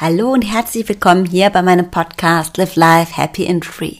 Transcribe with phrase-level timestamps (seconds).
[0.00, 3.96] Hallo und herzlich willkommen hier bei meinem Podcast Live Life Happy and Free.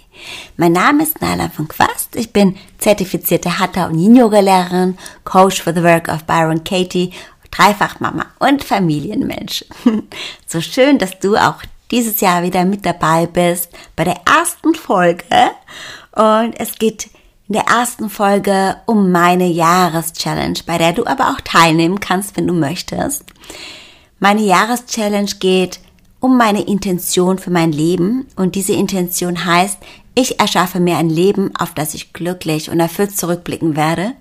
[0.56, 2.14] Mein Name ist Naila von Quast.
[2.14, 7.11] Ich bin zertifizierte Hatha und Yin Yoga Lehrerin, Coach for the Work of Byron Katie,
[7.50, 9.64] Dreifachmama und Familienmensch.
[10.46, 15.24] So schön, dass du auch dieses Jahr wieder mit dabei bist bei der ersten Folge.
[16.12, 17.06] Und es geht
[17.48, 22.46] in der ersten Folge um meine Jahreschallenge, bei der du aber auch teilnehmen kannst, wenn
[22.46, 23.24] du möchtest.
[24.20, 25.80] Meine Jahreschallenge geht
[26.20, 29.78] um meine Intention für mein Leben und diese Intention heißt,
[30.14, 34.14] ich erschaffe mir ein Leben, auf das ich glücklich und erfüllt zurückblicken werde,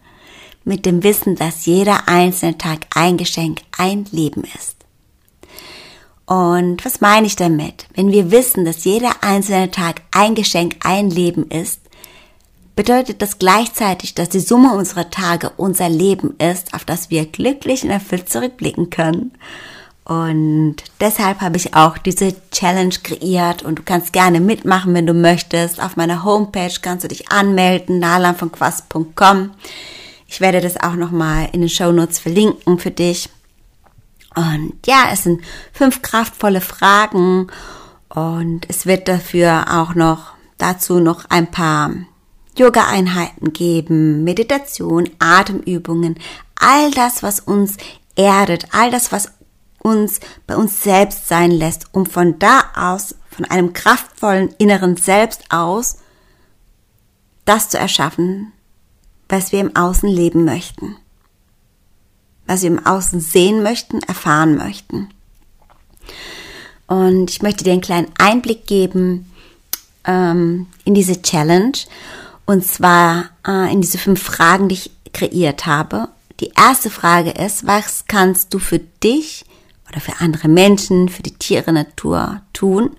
[0.64, 4.76] mit dem Wissen, dass jeder einzelne Tag ein Geschenk, ein Leben ist.
[6.28, 7.88] Und was meine ich damit?
[7.96, 11.80] Wenn wir wissen, dass jeder einzelne Tag ein Geschenk, ein Leben ist,
[12.76, 17.84] bedeutet das gleichzeitig, dass die Summe unserer Tage unser Leben ist, auf das wir glücklich
[17.84, 19.32] und erfüllt zurückblicken können.
[20.08, 25.14] Und deshalb habe ich auch diese Challenge kreiert und du kannst gerne mitmachen, wenn du
[25.14, 25.84] möchtest.
[25.84, 29.52] Auf meiner Homepage kannst du dich anmelden, nalanvonquast.com.
[30.26, 33.28] Ich werde das auch nochmal in den Show Notes verlinken für dich.
[34.34, 35.42] Und ja, es sind
[35.74, 37.48] fünf kraftvolle Fragen
[38.08, 41.92] und es wird dafür auch noch dazu noch ein paar
[42.56, 46.16] Yoga-Einheiten geben, Meditation, Atemübungen,
[46.56, 47.76] all das, was uns
[48.16, 49.32] erdet, all das, was
[49.82, 55.46] uns bei uns selbst sein lässt, um von da aus, von einem kraftvollen inneren Selbst
[55.50, 55.98] aus,
[57.46, 58.52] das zu erschaffen,
[59.30, 60.98] was wir im Außen leben möchten,
[62.46, 65.10] was wir im Außen sehen möchten, erfahren möchten.
[66.88, 69.32] Und ich möchte dir einen kleinen Einblick geben
[70.06, 71.78] ähm, in diese Challenge
[72.46, 76.08] und zwar äh, in diese fünf Fragen, die ich kreiert habe.
[76.40, 79.46] Die erste Frage ist, was kannst du für dich
[79.90, 82.92] oder für andere Menschen, für die Tiere, Natur tun,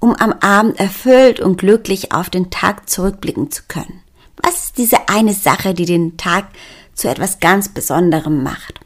[0.00, 4.02] um am Abend erfüllt und glücklich auf den Tag zurückblicken zu können?
[4.42, 6.48] Was ist diese eine Sache, die den Tag
[6.94, 8.80] zu etwas ganz Besonderem macht?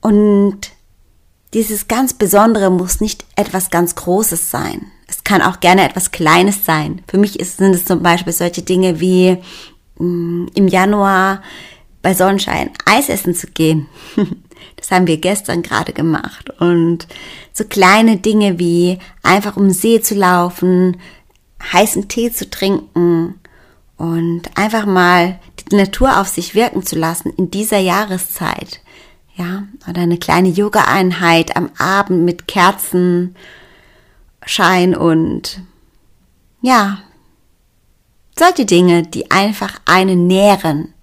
[0.00, 0.70] Und
[1.54, 4.86] dieses ganz Besondere muss nicht etwas ganz Großes sein.
[5.06, 7.02] Es kann auch gerne etwas Kleines sein.
[7.08, 9.38] Für mich sind es zum Beispiel solche Dinge wie
[9.98, 11.42] mh, mm, im Januar
[12.02, 13.86] bei Sonnenschein Eis essen zu gehen.
[14.76, 16.50] Das haben wir gestern gerade gemacht.
[16.60, 17.06] Und
[17.52, 20.96] so kleine Dinge wie einfach um den See zu laufen,
[21.72, 23.40] heißen Tee zu trinken
[23.96, 25.38] und einfach mal
[25.70, 28.80] die Natur auf sich wirken zu lassen in dieser Jahreszeit.
[29.34, 33.34] Ja, oder eine kleine Yoga-Einheit am Abend mit Kerzenschein
[34.96, 35.60] und
[36.60, 36.98] ja,
[38.36, 40.94] solche Dinge, die einfach einen nähren.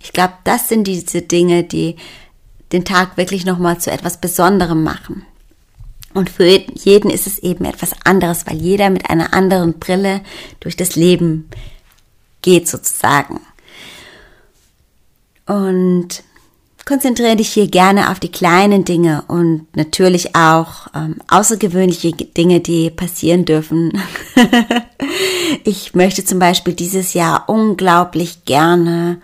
[0.00, 1.96] Ich glaube, das sind diese Dinge, die
[2.72, 5.24] den Tag wirklich nochmal zu etwas Besonderem machen.
[6.14, 10.22] Und für jeden ist es eben etwas anderes, weil jeder mit einer anderen Brille
[10.60, 11.48] durch das Leben
[12.42, 13.40] geht sozusagen.
[15.46, 16.22] Und
[16.88, 22.88] konzentriere dich hier gerne auf die kleinen Dinge und natürlich auch ähm, außergewöhnliche Dinge, die
[22.88, 23.92] passieren dürfen.
[25.64, 29.20] ich möchte zum Beispiel dieses Jahr unglaublich gerne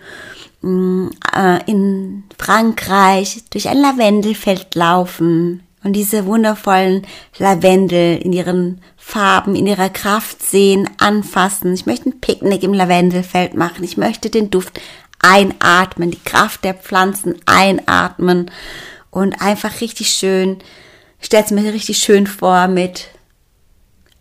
[0.65, 7.05] in Frankreich durch ein Lavendelfeld laufen und diese wundervollen
[7.37, 11.73] Lavendel in ihren Farben, in ihrer Kraft sehen, anfassen.
[11.73, 13.83] Ich möchte ein Picknick im Lavendelfeld machen.
[13.83, 14.81] Ich möchte den Duft
[15.19, 18.49] einatmen, die Kraft der Pflanzen einatmen
[19.11, 20.57] und einfach richtig schön,
[21.19, 23.07] ich stelle es mir richtig schön vor mit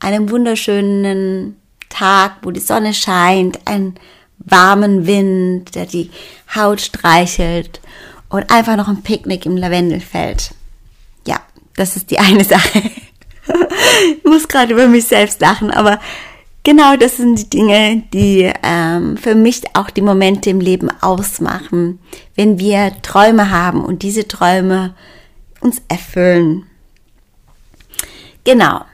[0.01, 3.95] einem wunderschönen Tag, wo die Sonne scheint, ein
[4.39, 6.11] warmen Wind, der die
[6.55, 7.81] Haut streichelt
[8.29, 10.55] und einfach noch ein Picknick im Lavendelfeld.
[11.27, 11.41] Ja,
[11.77, 12.83] das ist die eine Sache.
[14.17, 16.01] ich muss gerade über mich selbst lachen, aber
[16.63, 22.01] genau das sind die Dinge, die ähm, für mich auch die Momente im Leben ausmachen,
[22.35, 24.95] wenn wir Träume haben und diese Träume
[25.61, 26.67] uns erfüllen.
[28.45, 28.85] Genau.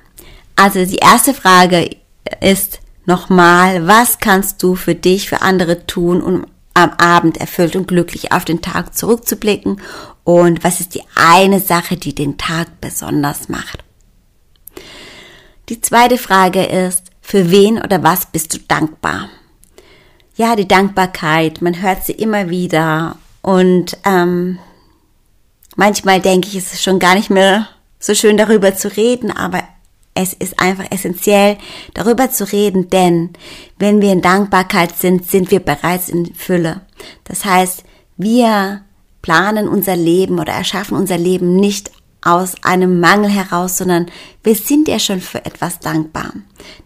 [0.57, 1.97] Also die erste Frage
[2.41, 7.89] ist, Nochmal, was kannst du für dich, für andere tun, um am Abend erfüllt und
[7.89, 9.81] glücklich auf den Tag zurückzublicken?
[10.25, 13.85] Und was ist die eine Sache, die den Tag besonders macht?
[15.69, 19.29] Die zweite Frage ist, für wen oder was bist du dankbar?
[20.37, 24.59] Ja, die Dankbarkeit, man hört sie immer wieder und ähm,
[25.77, 27.69] manchmal denke ich, es ist schon gar nicht mehr
[27.99, 29.63] so schön darüber zu reden, aber
[30.23, 31.57] es ist einfach essentiell,
[31.95, 33.31] darüber zu reden, denn
[33.79, 36.83] wenn wir in Dankbarkeit sind, sind wir bereits in Fülle.
[37.25, 37.85] Das heißt,
[38.17, 38.83] wir
[39.23, 41.91] planen unser Leben oder erschaffen unser Leben nicht
[42.23, 44.07] aus einem Mangel heraus, sondern
[44.43, 46.33] wir sind ja schon für etwas dankbar.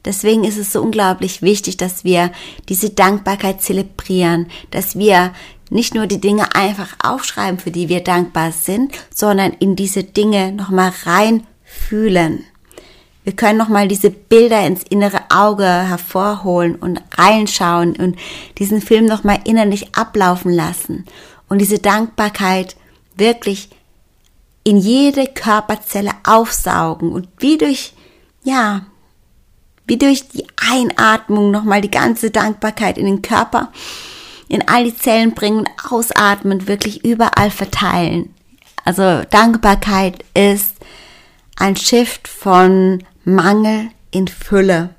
[0.05, 2.31] Deswegen ist es so unglaublich wichtig, dass wir
[2.69, 5.33] diese Dankbarkeit zelebrieren, dass wir
[5.71, 10.53] nicht nur die Dinge einfach aufschreiben, für die wir dankbar sind, sondern in diese Dinge
[10.53, 12.45] nochmal reinfühlen.
[13.25, 18.17] Wir können nochmal diese Bilder ins innere Auge hervorholen und reinschauen und
[18.59, 21.07] diesen Film nochmal innerlich ablaufen lassen
[21.49, 22.77] und diese Dankbarkeit
[23.17, 23.71] wirklich
[24.63, 27.95] in jede Körperzelle aufsaugen und wie durch,
[28.43, 28.83] ja,
[29.87, 33.73] wie durch die Einatmung nochmal die ganze Dankbarkeit in den Körper,
[34.49, 38.35] in all die Zellen bringen und ausatmen, wirklich überall verteilen.
[38.85, 40.77] Also Dankbarkeit ist
[41.57, 44.91] ein Shift von Mangel in Fülle.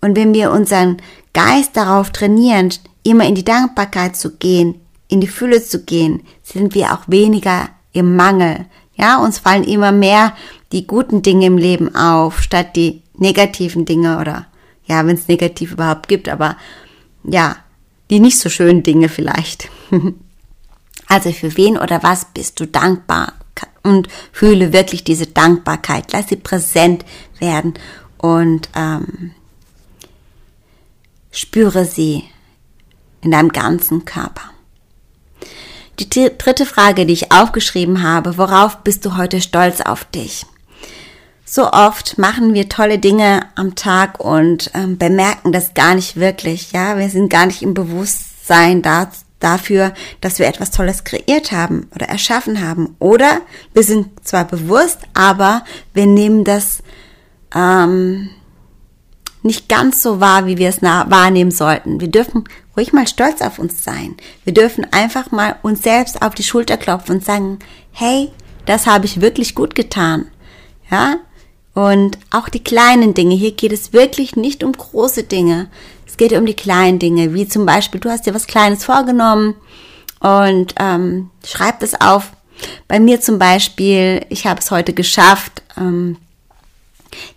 [0.00, 0.98] Und wenn wir unseren
[1.32, 2.70] Geist darauf trainieren,
[3.02, 7.68] immer in die Dankbarkeit zu gehen, in die Fülle zu gehen, sind wir auch weniger
[7.92, 8.66] im Mangel.
[8.94, 10.34] Ja, uns fallen immer mehr
[10.72, 14.46] die guten Dinge im Leben auf, statt die negativen Dinge oder
[14.84, 16.56] ja, wenn es negativ überhaupt gibt, aber
[17.24, 17.56] ja,
[18.10, 19.68] die nicht so schönen Dinge vielleicht.
[21.06, 23.34] also für wen oder was bist du dankbar?
[23.88, 26.12] Und fühle wirklich diese Dankbarkeit.
[26.12, 27.04] Lass sie präsent
[27.38, 27.74] werden
[28.18, 29.32] und ähm,
[31.30, 32.24] spüre sie
[33.20, 34.50] in deinem ganzen Körper.
[35.98, 40.46] Die dritte Frage, die ich aufgeschrieben habe, worauf bist du heute stolz auf dich?
[41.44, 46.72] So oft machen wir tolle Dinge am Tag und ähm, bemerken das gar nicht wirklich.
[46.72, 51.88] Ja, wir sind gar nicht im Bewusstsein da, dafür, dass wir etwas Tolles kreiert haben
[51.94, 52.96] oder erschaffen haben.
[52.98, 53.40] Oder
[53.72, 55.64] wir sind zwar bewusst, aber
[55.94, 56.82] wir nehmen das
[57.54, 58.30] ähm,
[59.42, 62.00] nicht ganz so wahr, wie wir es wahrnehmen sollten.
[62.00, 62.44] Wir dürfen
[62.76, 64.16] ruhig mal stolz auf uns sein.
[64.44, 67.58] Wir dürfen einfach mal uns selbst auf die Schulter klopfen und sagen,
[67.92, 68.30] hey,
[68.66, 70.26] das habe ich wirklich gut getan.
[70.90, 71.16] Ja?
[71.74, 73.34] Und auch die kleinen Dinge.
[73.34, 75.68] Hier geht es wirklich nicht um große Dinge.
[76.18, 79.54] Es geht um die kleinen Dinge, wie zum Beispiel, du hast dir was Kleines vorgenommen
[80.18, 82.32] und ähm, schreib das auf.
[82.88, 86.16] Bei mir zum Beispiel, ich habe es heute geschafft, ähm,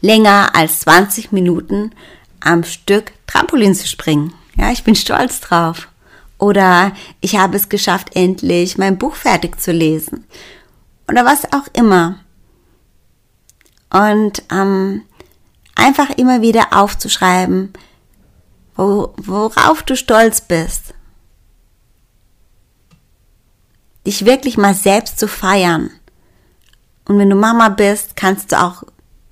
[0.01, 1.91] länger als 20 Minuten
[2.39, 4.33] am Stück Trampolin zu springen.
[4.55, 5.87] Ja, ich bin stolz drauf.
[6.39, 10.25] Oder ich habe es geschafft, endlich mein Buch fertig zu lesen.
[11.07, 12.15] Oder was auch immer.
[13.91, 15.03] Und ähm,
[15.75, 17.73] einfach immer wieder aufzuschreiben,
[18.83, 20.93] worauf du stolz bist.
[24.05, 25.91] Dich wirklich mal selbst zu feiern.
[27.05, 28.83] Und wenn du Mama bist, kannst du auch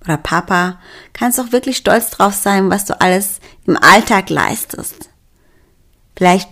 [0.04, 0.80] oder Papa,
[1.14, 5.10] kannst auch wirklich stolz drauf sein, was du alles im Alltag leistest.
[6.16, 6.50] Vielleicht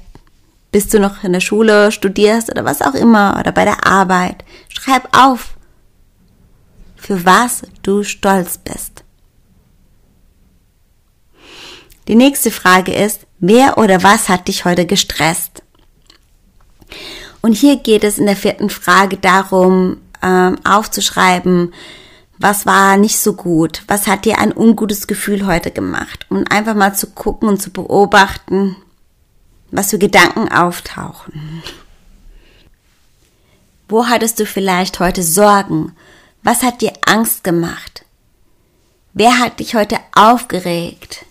[0.72, 4.44] bist du noch in der Schule, studierst oder was auch immer oder bei der Arbeit.
[4.70, 5.56] Schreib auf,
[6.96, 8.97] für was du stolz bist.
[12.08, 15.62] Die nächste Frage ist, wer oder was hat dich heute gestresst?
[17.42, 21.74] Und hier geht es in der vierten Frage darum, ähm, aufzuschreiben,
[22.40, 23.84] was war nicht so gut?
[23.88, 26.26] Was hat dir ein ungutes Gefühl heute gemacht?
[26.30, 28.76] Und einfach mal zu gucken und zu beobachten,
[29.72, 31.64] was für Gedanken auftauchen.
[33.90, 35.94] Wo hattest du vielleicht heute Sorgen?
[36.44, 38.06] Was hat dir Angst gemacht?
[39.14, 41.27] Wer hat dich heute aufgeregt?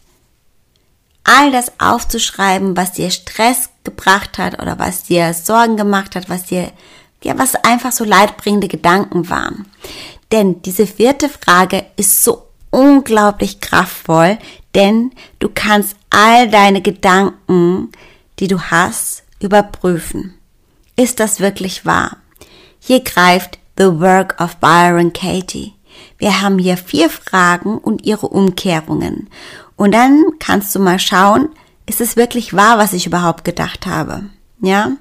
[1.29, 6.45] All das aufzuschreiben, was dir Stress gebracht hat oder was dir Sorgen gemacht hat, was
[6.45, 6.71] dir,
[7.23, 9.67] ja, was einfach so leidbringende Gedanken waren.
[10.31, 14.39] Denn diese vierte Frage ist so unglaublich kraftvoll,
[14.75, 17.91] denn du kannst all deine Gedanken,
[18.39, 20.35] die du hast, überprüfen.
[20.97, 22.19] Ist das wirklich wahr?
[22.79, 25.75] Hier greift The Work of Byron Katie.
[26.19, 29.29] Wir haben hier vier Fragen und ihre Umkehrungen.
[29.77, 31.49] Und dann kannst du mal schauen,
[31.87, 34.25] ist es wirklich wahr, was ich überhaupt gedacht habe?
[34.61, 34.93] Ja?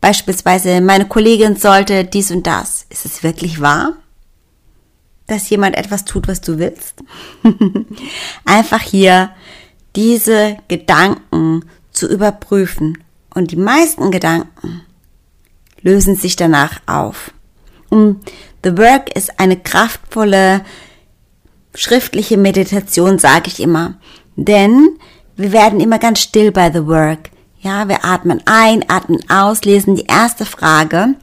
[0.00, 2.86] Beispielsweise, meine Kollegin sollte dies und das.
[2.88, 3.94] Ist es wirklich wahr?
[5.26, 7.02] dass jemand etwas tut, was du willst.
[8.44, 9.30] Einfach hier
[9.94, 12.98] diese Gedanken zu überprüfen.
[13.34, 14.82] Und die meisten Gedanken
[15.82, 17.32] lösen sich danach auf.
[17.90, 18.20] Und
[18.64, 20.64] The Work ist eine kraftvolle
[21.76, 23.94] schriftliche Meditation, sage ich immer.
[24.34, 24.98] Denn
[25.36, 27.30] wir werden immer ganz still bei The Work.
[27.60, 31.14] Ja, wir atmen ein, atmen aus, lesen die erste Frage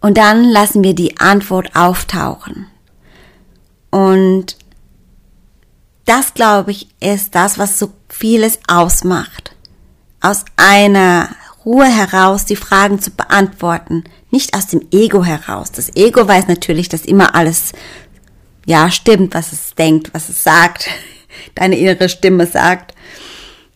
[0.00, 2.66] und dann lassen wir die Antwort auftauchen.
[3.90, 4.56] Und
[6.04, 9.56] das, glaube ich, ist das, was so vieles ausmacht.
[10.20, 11.28] Aus einer
[11.64, 15.72] Ruhe heraus die Fragen zu beantworten, nicht aus dem Ego heraus.
[15.72, 17.72] Das Ego weiß natürlich, dass immer alles
[18.66, 20.88] ja stimmt, was es denkt, was es sagt,
[21.54, 22.94] deine innere Stimme sagt.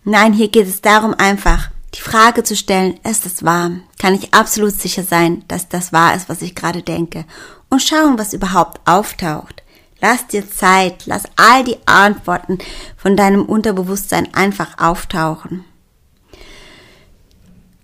[0.04, 3.70] Nein, hier geht es darum einfach die Frage zu stellen, ist es wahr?
[3.98, 7.24] Kann ich absolut sicher sein, dass das wahr ist, was ich gerade denke?
[7.70, 9.62] Und schauen, was überhaupt auftaucht.
[10.00, 12.58] Lass dir Zeit, lass all die Antworten
[12.96, 15.64] von deinem Unterbewusstsein einfach auftauchen.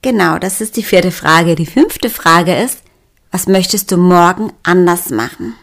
[0.02, 1.54] Genau, das ist die vierte Frage.
[1.54, 2.82] Die fünfte Frage ist,
[3.30, 5.54] was möchtest du morgen anders machen?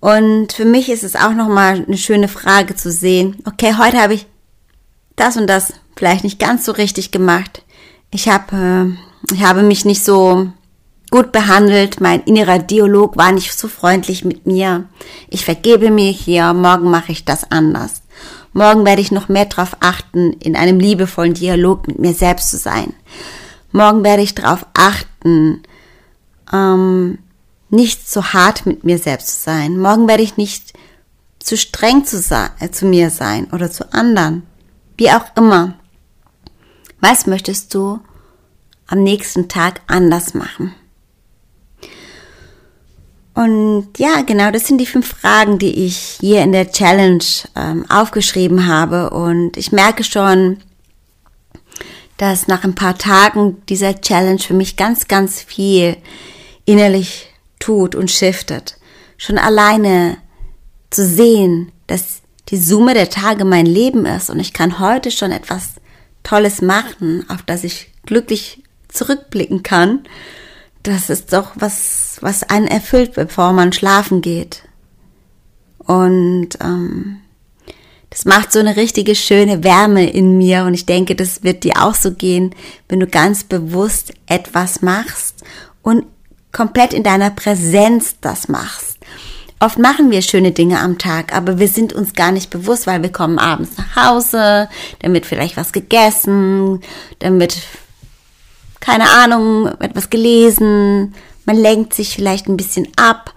[0.00, 3.36] Und für mich ist es auch nochmal eine schöne Frage zu sehen.
[3.46, 4.26] Okay, heute habe ich
[5.16, 7.62] das und das vielleicht nicht ganz so richtig gemacht.
[8.10, 8.96] Ich habe,
[9.30, 10.50] äh, ich habe mich nicht so
[11.10, 12.00] gut behandelt.
[12.00, 14.84] Mein innerer Dialog war nicht so freundlich mit mir.
[15.28, 16.54] Ich vergebe mir hier.
[16.54, 18.02] Morgen mache ich das anders.
[18.52, 22.56] Morgen werde ich noch mehr darauf achten, in einem liebevollen Dialog mit mir selbst zu
[22.56, 22.94] sein.
[23.70, 25.62] Morgen werde ich darauf achten,
[26.52, 27.18] ähm,
[27.70, 29.78] nicht so hart mit mir selbst zu sein.
[29.78, 30.72] Morgen werde ich nicht
[31.38, 32.18] zu streng zu,
[32.60, 34.42] äh, zu mir sein oder zu anderen.
[34.96, 35.74] Wie auch immer.
[37.00, 38.00] Was möchtest du
[38.86, 40.74] am nächsten Tag anders machen?
[43.32, 47.24] Und ja, genau, das sind die fünf Fragen, die ich hier in der Challenge
[47.56, 49.10] ähm, aufgeschrieben habe.
[49.10, 50.58] Und ich merke schon,
[52.18, 55.96] dass nach ein paar Tagen dieser Challenge für mich ganz, ganz viel
[56.66, 57.29] innerlich
[57.60, 58.76] tut und shiftet.
[59.16, 60.16] Schon alleine
[60.90, 65.30] zu sehen, dass die Summe der Tage mein Leben ist und ich kann heute schon
[65.30, 65.74] etwas
[66.24, 70.00] Tolles machen, auf das ich glücklich zurückblicken kann,
[70.82, 74.62] das ist doch was, was einen erfüllt, bevor man schlafen geht.
[75.78, 77.20] Und ähm,
[78.08, 81.82] das macht so eine richtige schöne Wärme in mir und ich denke, das wird dir
[81.82, 82.54] auch so gehen,
[82.88, 85.44] wenn du ganz bewusst etwas machst
[85.82, 86.04] und
[86.52, 88.98] komplett in deiner Präsenz das machst.
[89.62, 93.02] Oft machen wir schöne Dinge am Tag, aber wir sind uns gar nicht bewusst, weil
[93.02, 96.80] wir kommen abends nach Hause, dann wird vielleicht was gegessen,
[97.18, 97.58] dann wird,
[98.80, 101.14] keine Ahnung, etwas gelesen,
[101.44, 103.34] man lenkt sich vielleicht ein bisschen ab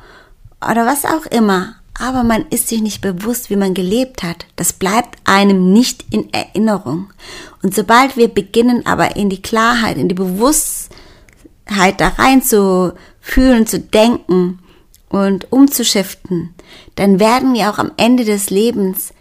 [0.62, 1.76] oder was auch immer.
[2.00, 4.46] Aber man ist sich nicht bewusst, wie man gelebt hat.
[4.56, 7.12] Das bleibt einem nicht in Erinnerung.
[7.62, 10.16] Und sobald wir beginnen, aber in die Klarheit, in die
[11.66, 14.60] Bewusstheit da rein zu fühlen, zu denken,
[15.14, 16.56] und umzuschiften,
[16.96, 19.14] dann werden wir auch am Ende des Lebens,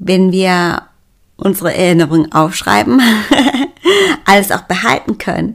[0.00, 0.82] wenn wir
[1.36, 3.00] unsere Erinnerungen aufschreiben,
[4.24, 5.54] alles auch behalten können.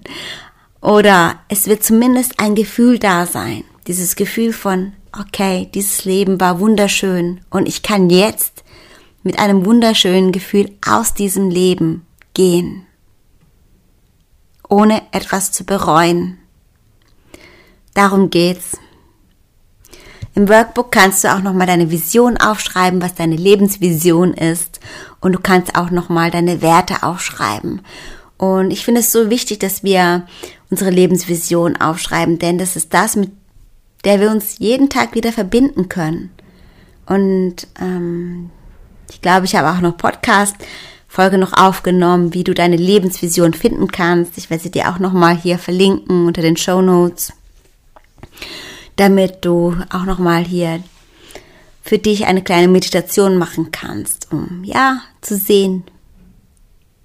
[0.80, 3.66] Oder es wird zumindest ein Gefühl da sein.
[3.86, 8.64] Dieses Gefühl von, okay, dieses Leben war wunderschön und ich kann jetzt
[9.24, 12.86] mit einem wunderschönen Gefühl aus diesem Leben gehen,
[14.70, 16.38] ohne etwas zu bereuen.
[17.94, 18.78] Darum geht's.
[20.36, 24.80] Im Workbook kannst du auch nochmal deine Vision aufschreiben, was deine Lebensvision ist.
[25.20, 27.82] Und du kannst auch nochmal deine Werte aufschreiben.
[28.38, 30.26] Und ich finde es so wichtig, dass wir
[30.70, 33.32] unsere Lebensvision aufschreiben, denn das ist das, mit
[34.06, 36.32] der wir uns jeden Tag wieder verbinden können.
[37.06, 38.50] Und ähm,
[39.10, 40.56] ich glaube, ich habe auch noch Podcast
[41.14, 44.38] Folge noch aufgenommen, wie du deine Lebensvision finden kannst.
[44.38, 47.34] Ich werde sie dir auch nochmal hier verlinken unter den Show Notes
[48.96, 50.84] damit du auch nochmal hier
[51.82, 55.84] für dich eine kleine Meditation machen kannst, um ja zu sehen,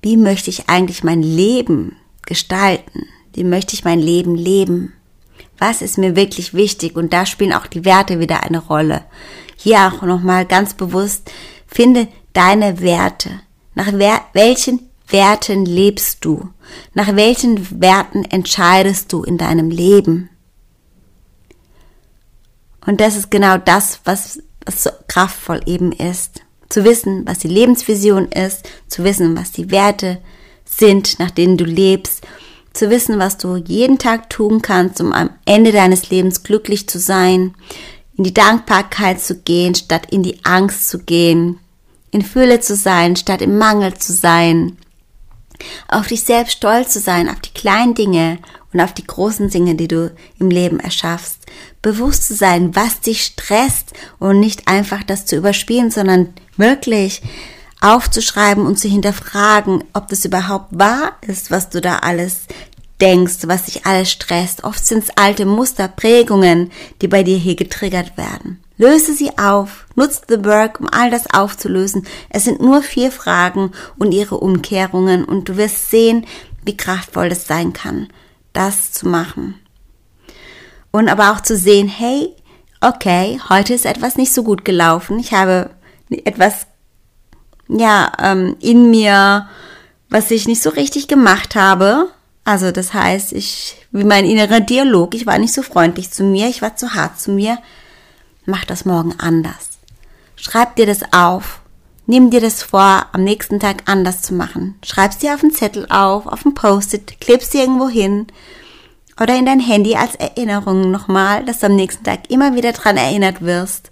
[0.03, 3.07] wie möchte ich eigentlich mein Leben gestalten?
[3.33, 4.93] Wie möchte ich mein Leben leben?
[5.59, 6.95] Was ist mir wirklich wichtig?
[6.95, 9.05] Und da spielen auch die Werte wieder eine Rolle.
[9.57, 11.33] Hier auch nochmal ganz bewusst,
[11.67, 13.41] finde deine Werte.
[13.79, 13.93] Nach
[14.33, 16.49] welchen Werten lebst du?
[16.95, 20.31] Nach welchen Werten entscheidest du in deinem Leben?
[22.85, 26.43] Und das ist genau das, was, was so kraftvoll eben ist.
[26.69, 30.19] Zu wissen, was die Lebensvision ist, zu wissen, was die Werte
[30.65, 32.27] sind, nach denen du lebst,
[32.73, 36.99] zu wissen, was du jeden Tag tun kannst, um am Ende deines Lebens glücklich zu
[36.99, 37.55] sein,
[38.17, 41.61] in die Dankbarkeit zu gehen, statt in die Angst zu gehen,
[42.11, 44.77] in Fülle zu sein, statt im Mangel zu sein,
[45.89, 48.39] auf dich selbst stolz zu sein, auf die kleinen Dinge
[48.73, 51.47] und auf die großen Dinge, die du im Leben erschaffst.
[51.83, 57.23] Bewusst zu sein, was dich stresst und nicht einfach das zu überspielen, sondern wirklich
[57.81, 62.47] aufzuschreiben und zu hinterfragen, ob das überhaupt wahr ist, was du da alles
[63.01, 64.65] denkst, was dich alles stresst.
[64.65, 68.61] Oft sind es alte Muster, Prägungen, die bei dir hier getriggert werden.
[68.79, 72.07] Löse sie auf, nutze The Work, um all das aufzulösen.
[72.31, 76.25] Es sind nur vier Fragen und ihre Umkehrungen und du wirst sehen,
[76.65, 78.09] wie kraftvoll das sein kann,
[78.53, 79.57] das zu machen.
[80.93, 82.35] Und aber auch zu sehen, hey,
[82.81, 85.19] okay, heute ist etwas nicht so gut gelaufen.
[85.19, 85.71] Ich habe
[86.11, 86.69] etwas,
[87.69, 89.49] ja, ähm, in mir,
[90.09, 92.09] was ich nicht so richtig gemacht habe.
[92.45, 96.49] Also das heißt, ich, wie mein innerer Dialog, ich war nicht so freundlich zu mir,
[96.49, 97.59] ich war zu hart zu mir.
[98.51, 99.79] Mach das morgen anders.
[100.35, 101.61] Schreib dir das auf.
[102.07, 104.79] Nimm dir das vor, am nächsten Tag anders zu machen.
[104.83, 108.27] Schreib's dir auf einen Zettel auf, auf ein Post-it, klebst dir irgendwo hin
[109.21, 112.97] oder in dein Handy als Erinnerung nochmal, dass du am nächsten Tag immer wieder dran
[112.97, 113.91] erinnert wirst.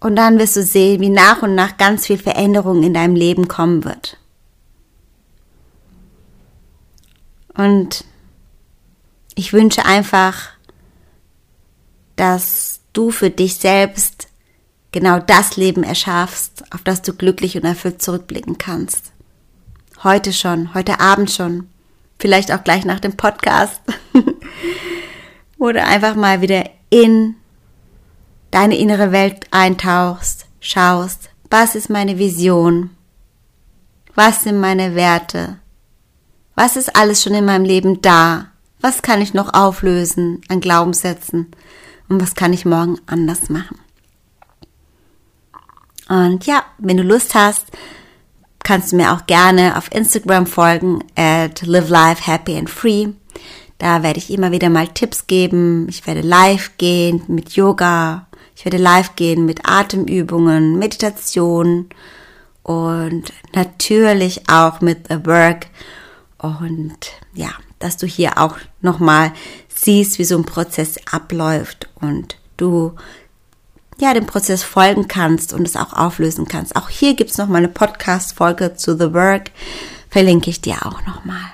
[0.00, 3.46] Und dann wirst du sehen, wie nach und nach ganz viel Veränderung in deinem Leben
[3.46, 4.18] kommen wird.
[7.54, 8.04] Und
[9.36, 10.48] ich wünsche einfach,
[12.16, 14.28] dass du für dich selbst
[14.92, 19.12] genau das Leben erschaffst, auf das du glücklich und erfüllt zurückblicken kannst.
[20.02, 21.68] Heute schon, heute Abend schon,
[22.18, 23.80] vielleicht auch gleich nach dem Podcast.
[25.58, 27.34] Oder einfach mal wieder in
[28.50, 32.90] deine innere Welt eintauchst, schaust, was ist meine Vision?
[34.14, 35.58] Was sind meine Werte?
[36.54, 38.46] Was ist alles schon in meinem Leben da?
[38.80, 41.48] Was kann ich noch auflösen an Glaubenssätzen?
[42.08, 43.78] Und was kann ich morgen anders machen?
[46.08, 47.66] Und ja, wenn du Lust hast,
[48.62, 53.08] kannst du mir auch gerne auf Instagram folgen at live life happy and free.
[53.78, 55.86] Da werde ich immer wieder mal Tipps geben.
[55.88, 58.26] Ich werde live gehen mit Yoga.
[58.56, 61.88] Ich werde live gehen mit Atemübungen, Meditation
[62.62, 65.66] und natürlich auch mit The Work.
[66.38, 69.32] Und ja, dass du hier auch nochmal
[69.76, 72.94] siehst, wie so ein Prozess abläuft und du
[73.98, 76.76] ja, dem Prozess folgen kannst und es auch auflösen kannst.
[76.76, 79.50] Auch hier gibt's noch mal eine Podcast-Folge zu The Work.
[80.10, 81.52] Verlinke ich dir auch noch mal.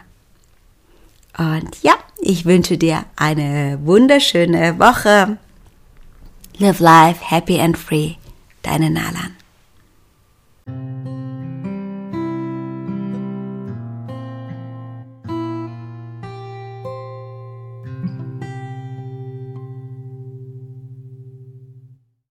[1.39, 5.39] Und ja, ich wünsche dir eine wunderschöne Woche.
[6.59, 8.15] Live life happy and free.
[8.63, 9.37] Deine Nalan.